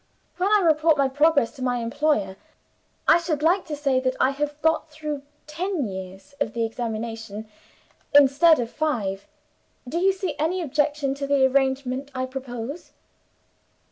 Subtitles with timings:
[0.37, 2.35] When I report my progress to my employer,
[3.07, 7.47] I should like to say that I have got through ten years of the examination,
[8.15, 9.27] instead of five.
[9.87, 12.93] Do you see any objection to the arrangement I propose?"